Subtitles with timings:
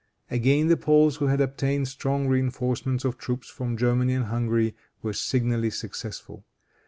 [0.31, 5.13] Again the Poles, who had obtained strong reinforcements of troops from Germany and Hungary, were
[5.13, 6.43] signally successful.